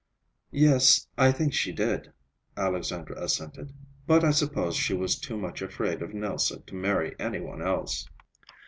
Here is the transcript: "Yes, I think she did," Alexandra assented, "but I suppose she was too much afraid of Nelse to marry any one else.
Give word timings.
"Yes, 0.49 1.05
I 1.15 1.31
think 1.31 1.53
she 1.53 1.71
did," 1.71 2.11
Alexandra 2.57 3.23
assented, 3.23 3.71
"but 4.07 4.23
I 4.23 4.31
suppose 4.31 4.75
she 4.75 4.95
was 4.95 5.15
too 5.15 5.37
much 5.37 5.61
afraid 5.61 6.01
of 6.01 6.11
Nelse 6.15 6.51
to 6.65 6.75
marry 6.75 7.15
any 7.19 7.39
one 7.39 7.61
else. 7.61 8.07